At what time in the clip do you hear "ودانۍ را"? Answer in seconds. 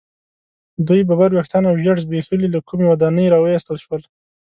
2.87-3.37